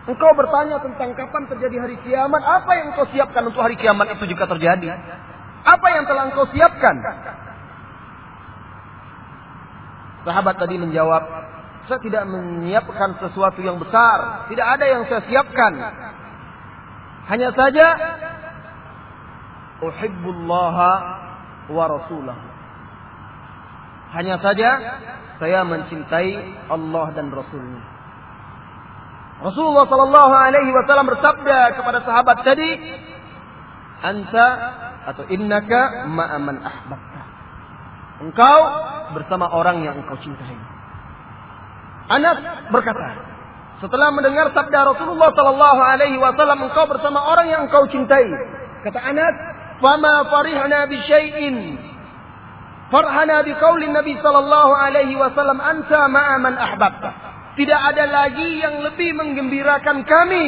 [0.08, 4.24] Engkau bertanya tentang kapan terjadi hari kiamat, apa yang engkau siapkan untuk hari kiamat itu
[4.32, 4.96] jika terjadi?
[5.68, 6.96] Apa yang telah engkau siapkan?
[10.28, 11.24] Sahabat tadi menjawab,
[11.88, 14.52] saya tidak menyiapkan sesuatu yang besar.
[14.52, 15.72] Tidak ada yang saya siapkan.
[17.32, 17.88] Hanya saja,
[19.80, 20.92] uhibbullaha
[21.72, 22.46] wa rasulahu.
[24.20, 24.70] Hanya saja,
[25.40, 26.32] saya mencintai
[26.68, 27.84] Allah dan Rasulnya.
[29.38, 32.72] Rasulullah Sallallahu Alaihi Wasallam bersabda kepada sahabat tadi,
[34.02, 34.48] "Anta
[35.14, 37.22] atau innaka ma'aman ahbabta."
[38.26, 38.60] Engkau
[39.14, 40.58] bersama orang yang engkau cintai.
[42.08, 42.40] Anas
[42.72, 43.08] berkata,
[43.78, 48.26] setelah mendengar sabda Rasulullah sallallahu alaihi wasallam engkau bersama orang yang engkau cintai.
[48.82, 49.36] Kata Anas,
[49.78, 51.78] "Fama farihna bi syai'in
[52.90, 57.12] farhana bi qaulin Nabi sallallahu alaihi wasallam anta ma'a man ahbabta."
[57.54, 60.48] Tidak ada lagi yang lebih menggembirakan kami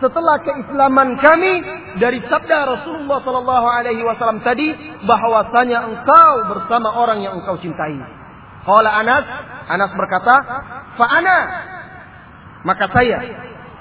[0.00, 1.60] setelah keislaman kami
[2.00, 4.72] dari sabda Rasulullah Sallallahu Alaihi Wasallam tadi
[5.04, 8.00] bahwasanya engkau bersama orang yang engkau cintai.
[8.64, 9.24] Qala Anas,
[9.68, 10.34] Anas berkata,
[10.96, 11.38] fa ana
[12.60, 13.18] maka saya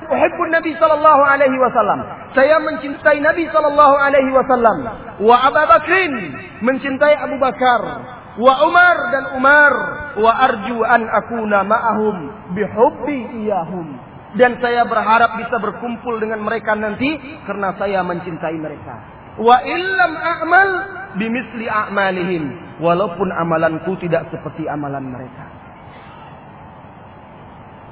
[0.09, 1.99] uhibbun Nabi sallallahu alaihi wasallam.
[2.33, 4.77] Saya mencintai Nabi sallallahu alaihi wasallam.
[5.21, 6.13] Wa Abu Bakrin
[6.63, 7.81] mencintai Abu Bakar.
[8.39, 9.73] Wa Umar dan Umar.
[10.19, 12.15] Wa arju an akuna ma'ahum
[12.57, 17.17] bihubbi iyahum dan saya berharap bisa berkumpul dengan mereka nanti
[17.49, 18.95] karena saya mencintai mereka.
[19.39, 20.69] Wa illam a'mal
[21.17, 25.45] bimisli a'malihim walaupun amalanku tidak seperti amalan mereka.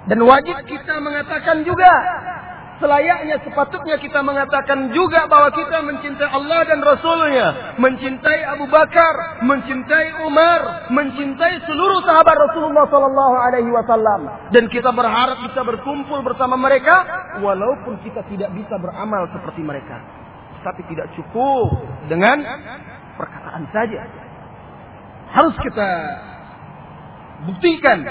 [0.07, 1.91] Dan wajib kita mengatakan juga
[2.77, 7.47] selayaknya sepatutnya kita mengatakan juga bahwa kita mencintai Allah dan Rasulnya,
[7.81, 14.21] mencintai Abu Bakar, mencintai Umar, mencintai seluruh sahabat Rasulullah Sallallahu Alaihi Wasallam,
[14.53, 17.01] dan kita berharap bisa berkumpul bersama mereka,
[17.41, 19.97] walaupun kita tidak bisa beramal seperti mereka,
[20.61, 22.45] tapi tidak cukup dengan
[23.17, 24.05] perkataan saja,
[25.33, 25.89] harus kita
[27.49, 28.05] buktikan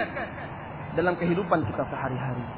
[0.99, 2.56] dalam kehidupan kita sehari-hari.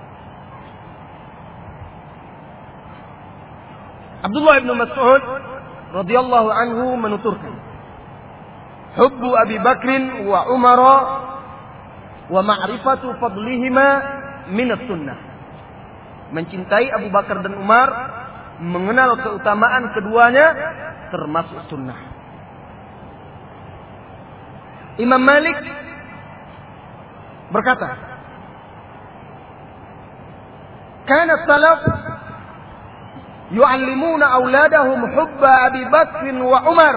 [4.19, 5.23] Abdullah bin Mas'ud
[5.95, 7.55] radhiyallahu anhu menuturkan
[8.99, 10.81] Hubbu Abi Bakrin wa Umar
[12.29, 13.87] wa ma'rifatu fadlihima
[14.51, 15.19] min sunnah
[16.35, 17.89] Mencintai Abu Bakar dan Umar
[18.59, 20.47] mengenal keutamaan keduanya
[21.09, 21.97] termasuk sunnah.
[24.99, 25.57] Imam Malik
[27.55, 27.89] berkata,
[31.07, 31.81] "Kana salaf
[33.53, 36.97] yu'allimuna auladahum hubba Abi Bakr wa Umar.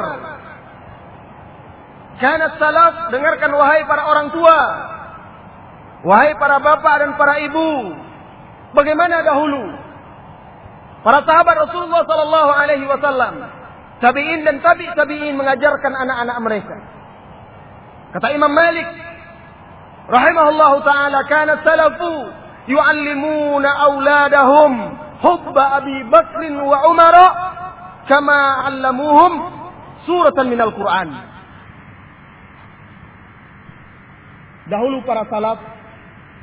[2.22, 4.60] Karena salaf, dengarkan wahai para orang tua.
[6.06, 7.98] Wahai para bapak dan para ibu.
[8.78, 9.74] Bagaimana dahulu?
[11.02, 13.42] Para sahabat Rasulullah sallallahu alaihi wasallam,
[14.06, 16.76] tabi'in dan tabi' tabi'in mengajarkan anak-anak mereka.
[18.14, 18.86] Kata Imam Malik
[20.06, 22.30] rahimahullahu taala, kana salafu
[22.70, 24.74] yu'allimuna auladahum
[25.22, 27.16] Abi Bakr wa Umar
[28.10, 29.34] kama 'allamuhum
[30.06, 31.10] suratan minal Qur'an.
[34.70, 35.60] Dahulu para salaf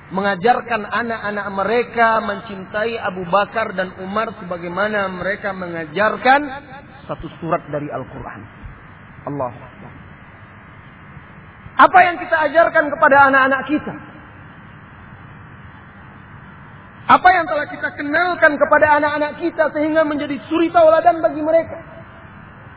[0.08, 6.40] mengajarkan anak-anak mereka mencintai Abu Bakar dan Umar sebagaimana mereka mengajarkan
[7.08, 8.40] satu surat dari Al-Quran.
[9.28, 9.52] Allah
[11.78, 13.94] Apa yang kita ajarkan kepada anak-anak kita?
[17.08, 21.80] Apa yang telah kita kenalkan kepada anak-anak kita sehingga menjadi suri tauladan bagi mereka?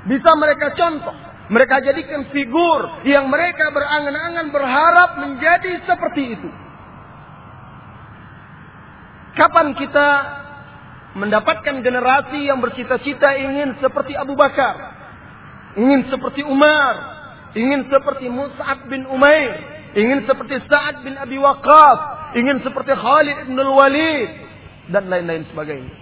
[0.08, 1.12] Bisa mereka contoh.
[1.52, 6.50] Mereka jadikan figur yang mereka berangan-angan berharap menjadi seperti itu.
[9.36, 10.10] Kapan kita
[11.20, 14.80] mendapatkan generasi yang bercita-cita ingin seperti Abu Bakar,
[15.76, 16.96] ingin seperti Umar,
[17.52, 22.00] ingin seperti Mus'ab bin Umair, ingin seperti Sa'ad bin Abi Waqqas,
[22.40, 24.30] ingin seperti Khalid bin Al-Walid
[24.92, 25.96] dan lain-lain sebagainya.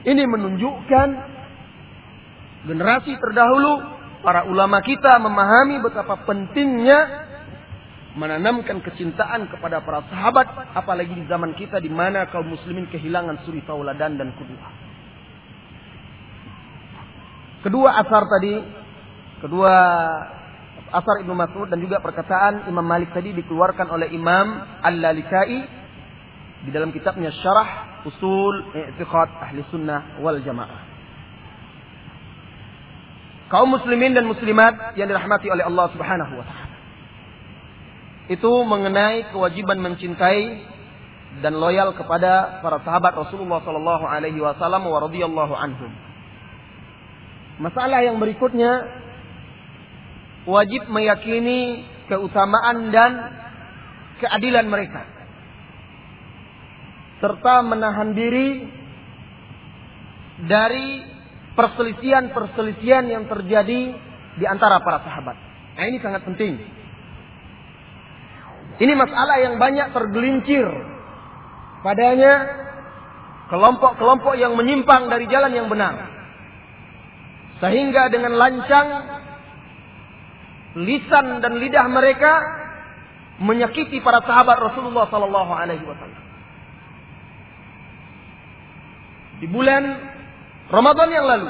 [0.00, 1.08] Ini menunjukkan
[2.68, 7.28] generasi terdahulu, para ulama kita memahami betapa pentingnya
[8.16, 13.62] menanamkan kecintaan kepada para sahabat, apalagi di zaman kita di mana kaum muslimin kehilangan suri
[13.64, 14.68] tauladan dan kedua.
[17.60, 18.79] Kedua asar tadi,
[19.40, 19.72] kedua
[20.90, 25.58] asar Ibnu Mas'ud dan juga perkataan Imam Malik tadi dikeluarkan oleh Imam Al-Lalikai
[26.66, 30.90] di dalam kitabnya Syarah Usul I'tiqad Ahli Sunnah wal Jamaah
[33.50, 36.68] kaum muslimin dan muslimat yang dirahmati oleh Allah Subhanahu wa taala.
[38.30, 40.70] Itu mengenai kewajiban mencintai
[41.42, 45.90] dan loyal kepada para sahabat Rasulullah sallallahu alaihi wasallam wa radhiyallahu anhum.
[47.58, 48.86] Masalah yang berikutnya
[50.48, 53.12] wajib meyakini keutamaan dan
[54.20, 55.04] keadilan mereka
[57.20, 58.64] serta menahan diri
[60.48, 61.04] dari
[61.52, 63.80] perselisihan-perselisihan yang terjadi
[64.40, 65.36] di antara para sahabat.
[65.76, 66.56] Nah, ini sangat penting.
[68.80, 70.64] Ini masalah yang banyak tergelincir
[71.84, 72.48] padanya
[73.52, 76.08] kelompok-kelompok yang menyimpang dari jalan yang benar.
[77.60, 79.19] Sehingga dengan lancang
[80.78, 82.32] lisan dan lidah mereka
[83.40, 86.24] menyakiti para sahabat Rasulullah sallallahu alaihi wasallam.
[89.40, 89.82] Di bulan
[90.68, 91.48] Ramadan yang lalu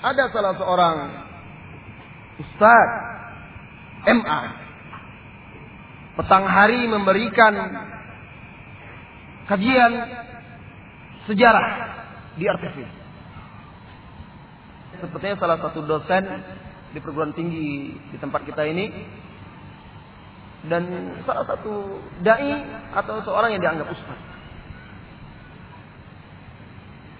[0.00, 0.96] ada salah seorang
[2.40, 2.88] ustaz
[4.06, 4.40] MA
[6.16, 7.52] petang hari memberikan
[9.52, 9.92] kajian
[11.28, 11.66] sejarah
[12.40, 12.78] di RTV.
[14.96, 16.24] Sepertinya salah satu dosen
[16.96, 18.88] di perguruan tinggi di tempat kita ini
[20.64, 20.82] dan
[21.28, 22.56] salah satu dai
[22.96, 24.20] atau seorang yang dianggap ustaz.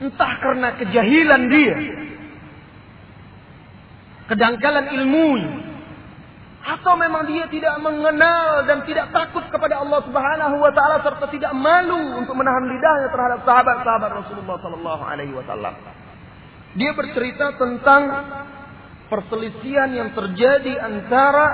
[0.01, 1.77] Entah karena kejahilan dia.
[4.33, 5.29] Kedangkalan ilmu.
[6.67, 11.55] Atau memang dia tidak mengenal dan tidak takut kepada Allah Subhanahu wa taala serta tidak
[11.55, 15.79] malu untuk menahan lidahnya terhadap sahabat-sahabat Rasulullah sallallahu alaihi wasallam.
[16.75, 18.03] Dia bercerita tentang
[19.07, 21.47] perselisihan yang terjadi antara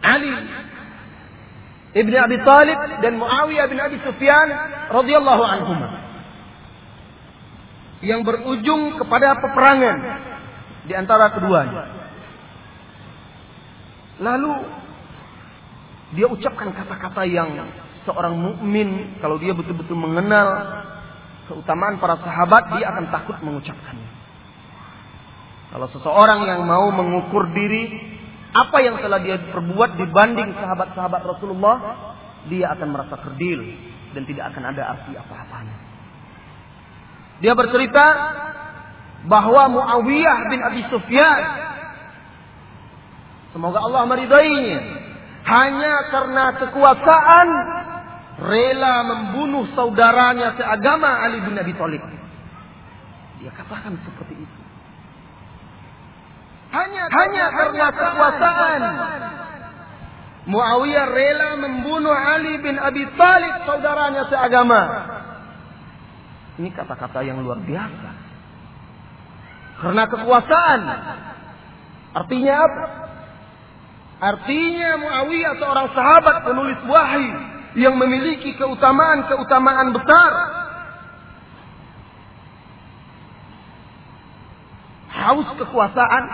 [0.00, 0.32] Ali
[1.94, 4.48] ibn Abi Talib dan Muawiyah bin Abi Sufyan
[4.94, 5.80] radhiyallahu anhum
[8.00, 9.96] yang berujung kepada peperangan
[10.88, 11.84] di antara keduanya.
[14.20, 14.52] Lalu
[16.16, 17.54] dia ucapkan kata-kata yang
[18.08, 20.48] seorang mukmin kalau dia betul-betul mengenal
[21.46, 24.19] keutamaan para sahabat dia akan takut mengucapkannya.
[25.70, 27.94] Kalau seseorang yang mau mengukur diri
[28.50, 31.76] apa yang telah dia perbuat dibanding sahabat-sahabat Rasulullah,
[32.50, 33.62] dia akan merasa kerdil
[34.10, 35.76] dan tidak akan ada arti apa-apanya.
[37.38, 38.06] Dia bercerita
[39.30, 41.42] bahwa Muawiyah bin Abi Sufyan
[43.54, 44.80] semoga Allah meridainya
[45.46, 47.48] hanya karena kekuasaan
[48.40, 52.02] rela membunuh saudaranya seagama Ali bin Abi Thalib.
[53.40, 54.60] Dia katakan seperti itu.
[56.70, 58.82] Hanya hanya karena kekuasaan
[60.50, 64.82] Muawiyah rela membunuh Ali bin Abi Thalib, saudaranya seagama.
[66.56, 68.10] Ini kata-kata yang luar biasa.
[69.84, 70.80] Karena kekuasaan.
[72.10, 72.84] Artinya apa?
[74.20, 77.36] Artinya Muawiyah seorang sahabat penulis wahyu
[77.78, 80.32] yang memiliki keutamaan-keutamaan besar.
[85.10, 86.24] Haus kekuasaan,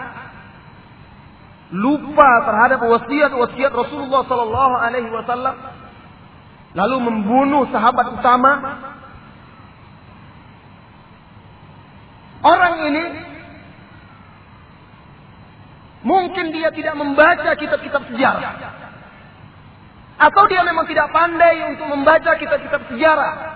[1.75, 5.55] lupa terhadap wasiat-wasiat Rasulullah Sallallahu Alaihi Wasallam,
[6.79, 8.53] lalu membunuh sahabat utama.
[12.47, 13.05] Orang ini
[16.07, 18.55] mungkin dia tidak membaca kitab-kitab sejarah,
[20.23, 23.56] atau dia memang tidak pandai untuk membaca kitab-kitab sejarah,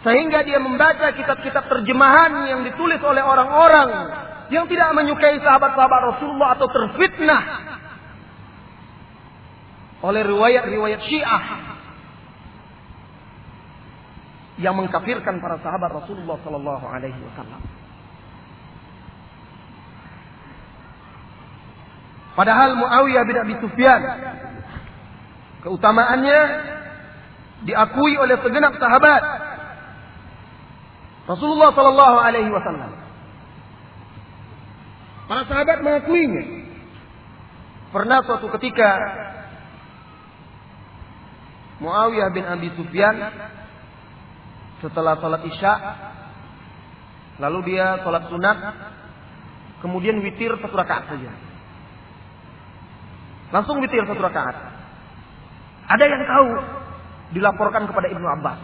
[0.00, 3.90] sehingga dia membaca kitab-kitab terjemahan yang ditulis oleh orang-orang
[4.48, 7.42] yang tidak menyukai sahabat-sahabat Rasulullah atau terfitnah
[10.00, 11.44] oleh riwayat-riwayat Syiah
[14.60, 17.60] yang mengkafirkan para sahabat Rasulullah sallallahu alaihi wasallam.
[22.36, 24.00] Padahal Muawiyah bin Abi Sufyan
[25.60, 26.40] keutamaannya
[27.68, 29.49] diakui oleh segenap sahabat
[31.28, 32.92] Rasulullah sallallahu alaihi wasallam.
[35.30, 36.44] Para sahabat mengakuinya.
[37.90, 38.90] Pernah suatu ketika
[41.80, 43.16] Muawiyah bin Abi Sufyan
[44.84, 45.74] setelah sholat isya
[47.40, 48.58] lalu dia sholat sunat
[49.80, 51.32] kemudian witir satu rakaat saja
[53.52, 54.56] langsung witir satu rakaat
[55.88, 56.48] ada yang tahu
[57.36, 58.60] dilaporkan kepada Ibnu Abbas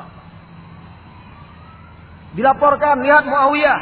[2.34, 3.78] dilaporkan lihat Muawiyah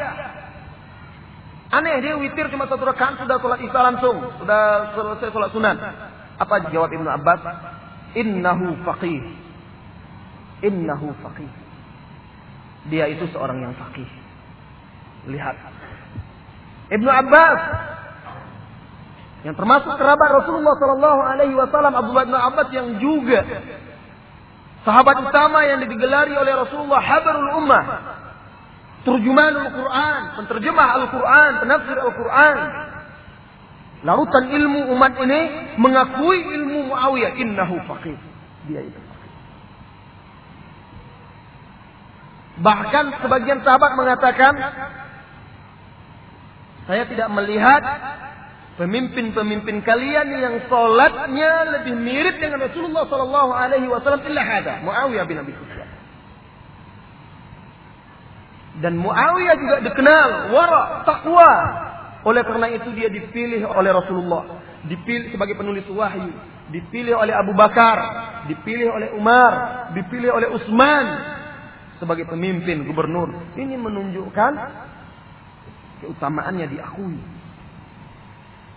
[1.74, 5.76] Aneh dia witir cuma satu rakaat sudah sholat isya langsung, sudah selesai sholat sunat.
[6.38, 7.42] Apa jawab Ibnu Abbas?
[8.14, 9.22] Innahu faqih.
[10.62, 11.51] Innahu faqih.
[12.95, 14.07] Dia itu seorang yang faqih.
[15.26, 15.57] Lihat.
[16.95, 17.61] Ibnu Abbas
[19.42, 23.45] yang termasuk kerabat Rasulullah Shallallahu Alaihi Wasallam Abdullah bin Abbas yang juga
[24.86, 27.84] sahabat utama yang digelari oleh Rasulullah Habarul Ummah
[29.05, 32.57] Turjuman Al-Quran, penterjemah Al-Quran, penafsir Al-Quran.
[34.05, 35.40] Lautan ilmu umat ini
[35.80, 37.36] mengakui ilmu Muawiyah.
[37.40, 38.16] Innahu faqih.
[38.68, 39.00] Dia itu.
[42.64, 44.52] Bahkan sebagian sahabat mengatakan,
[46.86, 47.82] saya tidak melihat
[48.78, 55.40] pemimpin-pemimpin kalian yang sholatnya lebih mirip dengan Rasulullah Sallallahu Alaihi Wasallam illa hada Muawiyah bin
[55.40, 55.84] Abi Sufyan.
[58.85, 61.53] Dan Muawiyah juga dikenal wara, takwa.
[62.20, 66.28] Oleh karena itu dia dipilih oleh Rasulullah, dipilih sebagai penulis wahyu,
[66.68, 67.97] dipilih oleh Abu Bakar,
[68.45, 71.05] dipilih oleh Umar, dipilih oleh Utsman
[71.97, 73.32] sebagai pemimpin gubernur.
[73.57, 74.53] Ini menunjukkan
[76.05, 77.20] keutamaannya diakui.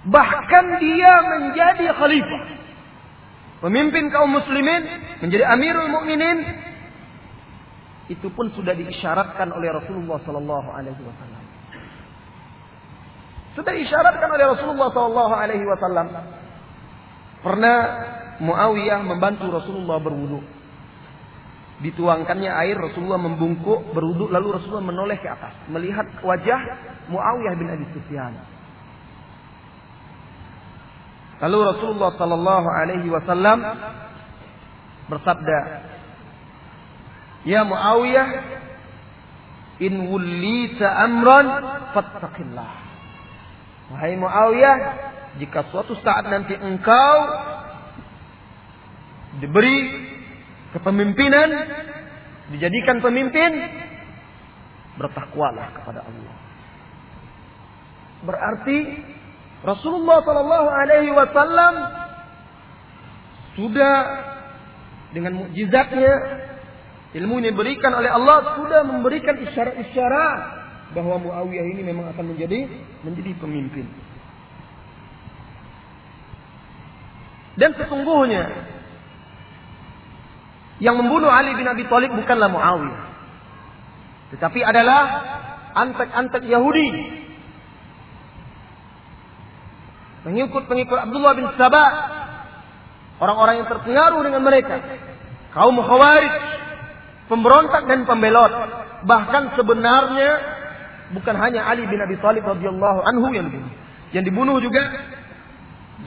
[0.07, 2.43] Bahkan dia menjadi khalifah.
[3.59, 4.87] Pemimpin kaum muslimin
[5.19, 6.47] menjadi amirul mukminin
[8.07, 11.43] itu pun sudah diisyaratkan oleh Rasulullah Sallallahu Alaihi Wasallam.
[13.51, 16.07] Sudah diisyaratkan oleh Rasulullah Sallallahu Alaihi Wasallam.
[17.43, 17.77] Pernah
[18.37, 20.39] Muawiyah membantu Rasulullah berwudu.
[21.83, 26.61] Dituangkannya air, Rasulullah membungkuk berwudu, lalu Rasulullah menoleh ke atas, melihat wajah
[27.11, 28.33] Muawiyah bin Abi Sufyan.
[31.37, 33.57] Lalu Rasulullah Sallallahu Alaihi Wasallam
[35.05, 35.59] bersabda,
[37.47, 38.27] Ya Muawiyah,
[39.79, 41.47] in wulita amran
[41.95, 42.71] fattaqillah.
[43.95, 44.77] Wahai Muawiyah,
[45.39, 47.15] jika suatu saat nanti engkau
[49.39, 49.79] diberi
[50.75, 51.49] kepemimpinan,
[52.51, 53.51] dijadikan pemimpin,
[54.99, 56.35] bertakwalah kepada Allah.
[58.27, 58.77] Berarti
[59.61, 61.73] Rasulullah Shallallahu Alaihi Wasallam
[63.57, 63.95] sudah
[65.13, 66.13] dengan mukjizatnya
[67.15, 70.39] ilmu ini diberikan oleh Allah sudah memberikan isyarat-isyarat
[70.91, 72.67] bahwa Muawiyah ini memang akan menjadi
[73.03, 73.87] menjadi pemimpin.
[77.57, 78.43] Dan sesungguhnya
[80.77, 83.01] yang membunuh Ali bin Abi Thalib bukanlah Muawiyah.
[84.35, 85.01] Tetapi adalah
[85.73, 86.89] antek-antek Yahudi.
[90.27, 91.91] Pengikut-pengikut Abdullah bin Sabah.
[93.17, 94.77] Orang-orang yang terpengaruh dengan mereka.
[95.55, 96.56] Kaum Khawarij
[97.27, 98.51] pemberontak dan pembelot.
[99.07, 100.31] Bahkan sebenarnya
[101.13, 103.73] bukan hanya Ali bin Abi Thalib radhiyallahu anhu yang dibunuh.
[104.15, 104.83] Yang dibunuh juga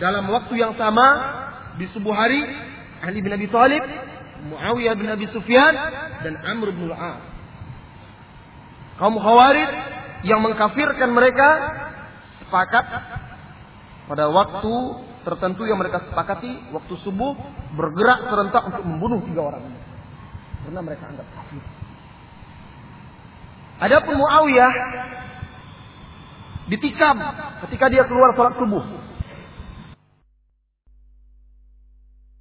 [0.00, 1.06] dalam waktu yang sama
[1.76, 2.42] di subuh hari
[3.00, 3.84] Ali bin Abi Thalib,
[4.50, 5.72] Muawiyah bin Abi Sufyan
[6.24, 7.22] dan Amr bin Al-As.
[9.00, 9.70] Kaum Khawarij
[10.28, 11.48] yang mengkafirkan mereka
[12.44, 12.84] sepakat
[14.04, 14.74] pada waktu
[15.24, 17.36] tertentu yang mereka sepakati waktu subuh
[17.76, 19.64] bergerak serentak untuk membunuh tiga orang
[20.70, 21.58] karena mereka anggap kafir.
[23.82, 24.72] Adapun Muawiyah
[26.70, 27.18] ditikam
[27.66, 28.86] ketika dia keluar sholat subuh